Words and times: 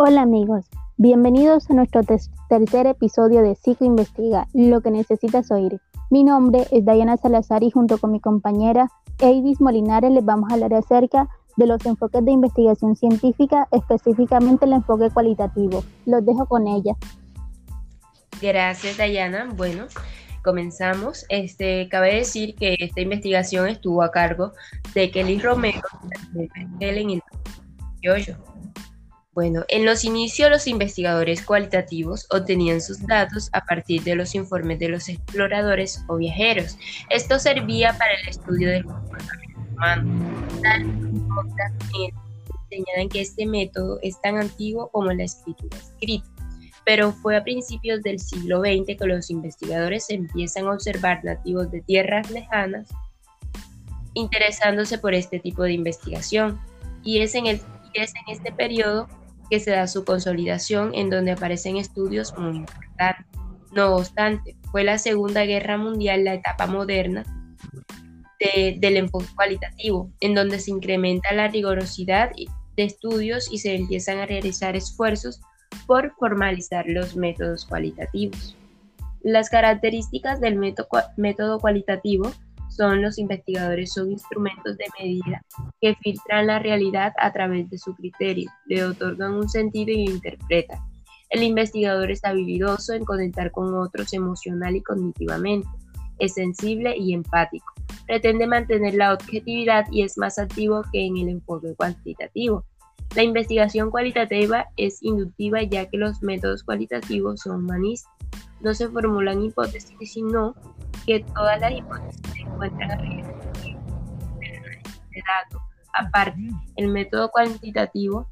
Hola 0.00 0.22
amigos, 0.22 0.64
bienvenidos 0.96 1.68
a 1.68 1.74
nuestro 1.74 2.02
tercer 2.48 2.86
episodio 2.86 3.42
de 3.42 3.56
Ciclo 3.56 3.84
Investiga, 3.84 4.46
lo 4.54 4.80
que 4.80 4.92
necesitas 4.92 5.50
oír. 5.50 5.80
Mi 6.08 6.22
nombre 6.22 6.68
es 6.70 6.86
Diana 6.86 7.16
Salazar 7.16 7.64
y 7.64 7.72
junto 7.72 7.98
con 7.98 8.12
mi 8.12 8.20
compañera 8.20 8.92
Eidis 9.18 9.60
Molinares 9.60 10.12
les 10.12 10.24
vamos 10.24 10.50
a 10.50 10.54
hablar 10.54 10.72
acerca 10.72 11.28
de 11.56 11.66
los 11.66 11.84
enfoques 11.84 12.24
de 12.24 12.30
investigación 12.30 12.94
científica, 12.94 13.66
específicamente 13.72 14.66
el 14.66 14.74
enfoque 14.74 15.10
cualitativo. 15.10 15.82
Los 16.06 16.24
dejo 16.24 16.46
con 16.46 16.68
ella. 16.68 16.94
Gracias 18.40 18.98
Diana. 18.98 19.48
Bueno, 19.56 19.86
comenzamos. 20.44 21.26
Este, 21.28 21.88
cabe 21.88 22.14
decir 22.14 22.54
que 22.54 22.76
esta 22.78 23.00
investigación 23.00 23.66
estuvo 23.66 24.04
a 24.04 24.12
cargo 24.12 24.52
de 24.94 25.10
Kelly 25.10 25.40
Romero, 25.40 25.82
de 26.34 26.48
Helen 26.78 27.10
y 27.10 27.22
Yoyo. 28.00 28.36
Bueno, 29.38 29.64
en 29.68 29.84
los 29.84 30.02
inicios 30.02 30.50
los 30.50 30.66
investigadores 30.66 31.42
cualitativos 31.42 32.26
obtenían 32.30 32.80
sus 32.80 33.06
datos 33.06 33.50
a 33.52 33.64
partir 33.64 34.02
de 34.02 34.16
los 34.16 34.34
informes 34.34 34.80
de 34.80 34.88
los 34.88 35.08
exploradores 35.08 36.02
o 36.08 36.16
viajeros. 36.16 36.76
Esto 37.08 37.38
servía 37.38 37.96
para 37.96 38.14
el 38.14 38.30
estudio 38.30 38.68
del 38.68 38.84
comportamiento 38.84 39.60
humano. 39.70 40.50
Señalan 42.68 43.08
que 43.08 43.20
este 43.20 43.46
método 43.46 44.00
es 44.02 44.20
tan 44.22 44.38
antiguo 44.38 44.88
como 44.90 45.12
la 45.12 45.22
escritura 45.22 45.78
escrita, 45.78 46.26
pero 46.84 47.12
fue 47.12 47.36
a 47.36 47.44
principios 47.44 48.02
del 48.02 48.18
siglo 48.18 48.58
XX 48.58 48.98
que 48.98 49.06
los 49.06 49.30
investigadores 49.30 50.10
empiezan 50.10 50.66
a 50.66 50.72
observar 50.72 51.22
nativos 51.22 51.70
de 51.70 51.80
tierras 51.82 52.28
lejanas 52.32 52.88
interesándose 54.14 54.98
por 54.98 55.14
este 55.14 55.38
tipo 55.38 55.62
de 55.62 55.74
investigación. 55.74 56.60
Y 57.04 57.20
es 57.20 57.36
en, 57.36 57.46
el, 57.46 57.60
es 57.94 58.12
en 58.16 58.34
este 58.34 58.50
periodo 58.50 59.06
que 59.50 59.60
se 59.60 59.70
da 59.72 59.86
su 59.86 60.04
consolidación 60.04 60.92
en 60.94 61.10
donde 61.10 61.32
aparecen 61.32 61.76
estudios 61.76 62.36
muy 62.36 62.56
importantes. 62.56 63.26
No 63.72 63.96
obstante, 63.96 64.56
fue 64.70 64.84
la 64.84 64.98
Segunda 64.98 65.44
Guerra 65.44 65.76
Mundial 65.76 66.24
la 66.24 66.34
etapa 66.34 66.66
moderna 66.66 67.24
del 68.40 68.96
enfoque 68.96 69.26
cualitativo, 69.34 70.10
en 70.20 70.34
donde 70.34 70.60
se 70.60 70.70
incrementa 70.70 71.34
la 71.34 71.48
rigurosidad 71.48 72.30
de 72.76 72.84
estudios 72.84 73.52
y 73.52 73.58
se 73.58 73.74
empiezan 73.74 74.18
a 74.18 74.26
realizar 74.26 74.76
esfuerzos 74.76 75.40
por 75.86 76.14
formalizar 76.18 76.86
los 76.86 77.16
métodos 77.16 77.66
cualitativos. 77.66 78.56
Las 79.22 79.50
características 79.50 80.40
del 80.40 80.56
método 80.56 81.58
cualitativo 81.58 82.32
son 82.68 83.02
los 83.02 83.18
investigadores 83.18 83.92
son 83.92 84.10
instrumentos 84.12 84.76
de 84.76 84.84
medida 84.98 85.42
que 85.80 85.94
filtran 85.96 86.46
la 86.46 86.58
realidad 86.58 87.12
a 87.18 87.32
través 87.32 87.68
de 87.70 87.78
su 87.78 87.94
criterio, 87.94 88.50
le 88.66 88.84
otorgan 88.84 89.34
un 89.34 89.48
sentido 89.48 89.92
y 89.92 90.04
interpretan. 90.04 90.78
El 91.30 91.42
investigador 91.42 92.10
es 92.10 92.24
habilidoso 92.24 92.94
en 92.94 93.04
conectar 93.04 93.50
con 93.50 93.74
otros 93.74 94.12
emocional 94.12 94.76
y 94.76 94.82
cognitivamente, 94.82 95.68
es 96.18 96.34
sensible 96.34 96.96
y 96.96 97.12
empático. 97.12 97.72
Pretende 98.06 98.46
mantener 98.46 98.94
la 98.94 99.12
objetividad 99.12 99.86
y 99.90 100.02
es 100.02 100.16
más 100.16 100.38
activo 100.38 100.82
que 100.92 101.06
en 101.06 101.16
el 101.18 101.28
enfoque 101.28 101.74
cuantitativo. 101.76 102.64
La 103.14 103.22
investigación 103.22 103.90
cualitativa 103.90 104.66
es 104.76 105.02
inductiva 105.02 105.62
ya 105.62 105.86
que 105.88 105.96
los 105.96 106.22
métodos 106.22 106.62
cualitativos 106.62 107.40
son 107.40 107.64
humanistas. 107.64 108.12
No 108.60 108.74
se 108.74 108.88
formulan 108.88 109.44
hipótesis, 109.44 110.12
sino 110.12 110.54
que 111.08 111.24
todas 111.34 111.58
las 111.58 111.72
hipótesis 111.72 112.20
se 112.34 112.40
encuentran 112.42 112.90
alrededor 112.90 113.52
de 113.64 115.22
datos. 115.26 115.62
Aparte, 115.94 116.50
el 116.76 116.88
método 116.88 117.30
cuantitativo 117.30 118.28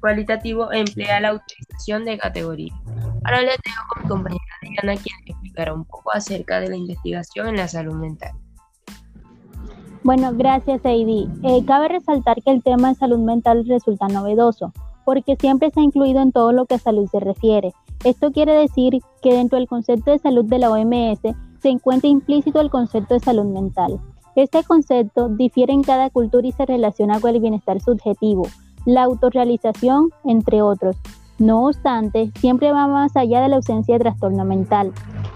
cualitativo 0.00 0.72
emplea 0.72 1.18
la 1.18 1.34
utilización 1.34 2.04
de 2.04 2.16
categorías. 2.16 2.78
Ahora 3.24 3.40
les 3.40 3.56
dejo 3.64 3.82
con 3.88 4.02
mi 4.02 4.08
compañera 4.08 4.42
Diana, 4.62 5.02
quien 5.02 5.16
explicará 5.26 5.74
un 5.74 5.84
poco 5.84 6.12
acerca 6.12 6.60
de 6.60 6.68
la 6.68 6.76
investigación 6.76 7.48
en 7.48 7.56
la 7.56 7.66
salud 7.66 7.94
mental. 7.94 8.30
Bueno, 10.04 10.30
gracias 10.32 10.84
Heidi. 10.84 11.28
Eh, 11.42 11.64
cabe 11.66 11.88
resaltar 11.88 12.40
que 12.40 12.52
el 12.52 12.62
tema 12.62 12.90
de 12.90 12.94
salud 12.94 13.18
mental 13.18 13.64
resulta 13.66 14.06
novedoso, 14.06 14.72
porque 15.04 15.34
siempre 15.34 15.72
se 15.72 15.80
ha 15.80 15.82
incluido 15.82 16.22
en 16.22 16.30
todo 16.30 16.52
lo 16.52 16.66
que 16.66 16.76
a 16.76 16.78
salud 16.78 17.08
se 17.10 17.18
refiere. 17.18 17.72
Esto 18.04 18.30
quiere 18.30 18.52
decir 18.52 19.00
que 19.22 19.34
dentro 19.34 19.58
del 19.58 19.66
concepto 19.66 20.12
de 20.12 20.20
salud 20.20 20.44
de 20.44 20.60
la 20.60 20.70
OMS 20.70 21.34
se 21.60 21.68
encuentra 21.68 22.08
implícito 22.08 22.60
el 22.60 22.70
concepto 22.70 23.14
de 23.14 23.20
salud 23.20 23.44
mental. 23.44 24.00
Este 24.34 24.62
concepto 24.64 25.28
difiere 25.28 25.72
en 25.72 25.82
cada 25.82 26.10
cultura 26.10 26.46
y 26.46 26.52
se 26.52 26.66
relaciona 26.66 27.20
con 27.20 27.34
el 27.34 27.40
bienestar 27.40 27.80
subjetivo, 27.80 28.46
la 28.84 29.04
autorrealización, 29.04 30.10
entre 30.24 30.62
otros. 30.62 30.96
No 31.38 31.66
obstante, 31.66 32.30
siempre 32.38 32.72
va 32.72 32.86
más 32.86 33.16
allá 33.16 33.40
de 33.40 33.48
la 33.48 33.56
ausencia 33.56 33.94
de 33.94 34.04
trastorno 34.04 34.44
mental. 34.44 34.92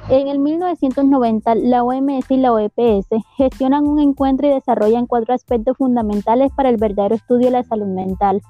En 0.09 0.29
el 0.29 0.39
1990, 0.39 1.55
la 1.57 1.85
OMS 1.85 2.31
y 2.31 2.37
la 2.39 2.53
OEPS 2.53 3.09
gestionan 3.37 3.87
un 3.87 4.01
encuentro 4.01 4.47
y 4.47 4.51
desarrollan 4.51 5.07
cuatro 5.07 5.35
aspectos 5.35 5.77
fundamentales 5.77 6.53
para 6.53 6.71
el 6.71 6.79
verdadero 6.79 7.15
estudio 7.15 7.47
de 7.47 7.53
la 7.53 7.65
salud 7.65 7.87
mental 7.87 8.43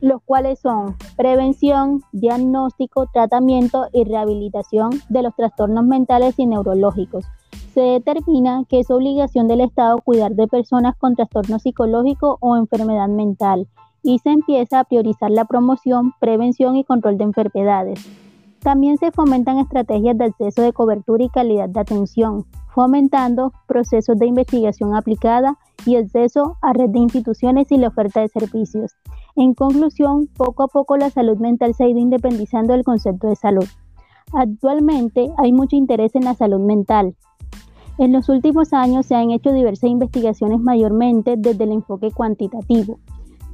los 0.00 0.22
cuales 0.22 0.58
son 0.58 0.96
prevención, 1.16 2.02
diagnóstico, 2.12 3.06
tratamiento 3.12 3.86
y 3.92 4.04
rehabilitación 4.04 4.90
de 5.08 5.22
los 5.22 5.34
trastornos 5.34 5.84
mentales 5.84 6.34
y 6.38 6.46
neurológicos. 6.46 7.24
Se 7.72 7.80
determina 7.80 8.64
que 8.68 8.80
es 8.80 8.90
obligación 8.90 9.48
del 9.48 9.60
Estado 9.60 9.98
cuidar 9.98 10.32
de 10.32 10.48
personas 10.48 10.96
con 10.96 11.14
trastorno 11.14 11.58
psicológico 11.58 12.38
o 12.40 12.56
enfermedad 12.56 13.08
mental 13.08 13.68
y 14.02 14.18
se 14.20 14.30
empieza 14.30 14.80
a 14.80 14.84
priorizar 14.84 15.30
la 15.30 15.44
promoción, 15.44 16.12
prevención 16.20 16.76
y 16.76 16.84
control 16.84 17.18
de 17.18 17.24
enfermedades. 17.24 18.06
También 18.60 18.98
se 18.98 19.10
fomentan 19.12 19.58
estrategias 19.58 20.16
de 20.16 20.24
acceso 20.24 20.62
de 20.62 20.72
cobertura 20.72 21.24
y 21.24 21.28
calidad 21.28 21.68
de 21.68 21.80
atención, 21.80 22.46
fomentando 22.76 23.54
procesos 23.66 24.18
de 24.18 24.26
investigación 24.26 24.94
aplicada 24.94 25.56
y 25.86 25.96
acceso 25.96 26.58
a 26.60 26.74
red 26.74 26.90
de 26.90 26.98
instituciones 26.98 27.72
y 27.72 27.78
la 27.78 27.88
oferta 27.88 28.20
de 28.20 28.28
servicios. 28.28 28.92
En 29.34 29.54
conclusión, 29.54 30.28
poco 30.36 30.64
a 30.64 30.68
poco 30.68 30.98
la 30.98 31.08
salud 31.08 31.38
mental 31.38 31.72
se 31.72 31.84
ha 31.84 31.88
ido 31.88 32.00
independizando 32.00 32.74
del 32.74 32.84
concepto 32.84 33.28
de 33.28 33.36
salud. 33.36 33.64
Actualmente 34.34 35.30
hay 35.38 35.54
mucho 35.54 35.74
interés 35.74 36.14
en 36.16 36.24
la 36.26 36.34
salud 36.34 36.60
mental. 36.60 37.16
En 37.96 38.12
los 38.12 38.28
últimos 38.28 38.74
años 38.74 39.06
se 39.06 39.14
han 39.14 39.30
hecho 39.30 39.54
diversas 39.54 39.88
investigaciones 39.88 40.60
mayormente 40.60 41.36
desde 41.38 41.64
el 41.64 41.72
enfoque 41.72 42.10
cuantitativo, 42.10 42.98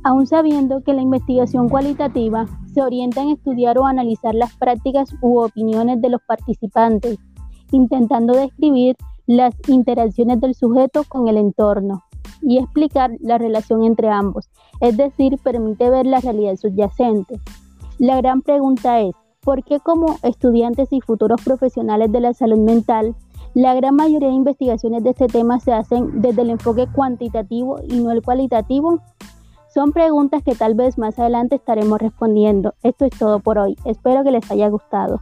aun 0.02 0.26
sabiendo 0.26 0.82
que 0.82 0.94
la 0.94 1.02
investigación 1.02 1.68
cualitativa 1.68 2.46
se 2.74 2.82
orienta 2.82 3.22
en 3.22 3.28
estudiar 3.28 3.78
o 3.78 3.86
analizar 3.86 4.34
las 4.34 4.52
prácticas 4.56 5.14
u 5.20 5.38
opiniones 5.38 6.02
de 6.02 6.08
los 6.08 6.22
participantes, 6.26 7.18
intentando 7.70 8.34
describir 8.34 8.96
las 9.26 9.54
interacciones 9.68 10.40
del 10.40 10.54
sujeto 10.54 11.04
con 11.08 11.28
el 11.28 11.36
entorno 11.36 12.02
y 12.40 12.58
explicar 12.58 13.12
la 13.20 13.38
relación 13.38 13.84
entre 13.84 14.08
ambos, 14.08 14.50
es 14.80 14.96
decir, 14.96 15.38
permite 15.42 15.90
ver 15.90 16.06
la 16.06 16.20
realidad 16.20 16.56
subyacente. 16.56 17.40
La 17.98 18.16
gran 18.16 18.42
pregunta 18.42 19.00
es, 19.00 19.12
¿por 19.40 19.62
qué 19.64 19.80
como 19.80 20.16
estudiantes 20.22 20.92
y 20.92 21.00
futuros 21.00 21.40
profesionales 21.44 22.10
de 22.10 22.20
la 22.20 22.34
salud 22.34 22.58
mental, 22.58 23.14
la 23.54 23.74
gran 23.74 23.94
mayoría 23.94 24.28
de 24.28 24.34
investigaciones 24.34 25.04
de 25.04 25.10
este 25.10 25.26
tema 25.26 25.60
se 25.60 25.72
hacen 25.72 26.20
desde 26.22 26.42
el 26.42 26.50
enfoque 26.50 26.86
cuantitativo 26.92 27.80
y 27.88 28.00
no 28.00 28.10
el 28.10 28.22
cualitativo? 28.22 29.00
Son 29.72 29.92
preguntas 29.92 30.42
que 30.42 30.54
tal 30.54 30.74
vez 30.74 30.98
más 30.98 31.18
adelante 31.18 31.56
estaremos 31.56 31.98
respondiendo. 31.98 32.74
Esto 32.82 33.06
es 33.06 33.18
todo 33.18 33.40
por 33.40 33.58
hoy. 33.58 33.76
Espero 33.84 34.22
que 34.22 34.30
les 34.30 34.50
haya 34.50 34.68
gustado. 34.68 35.20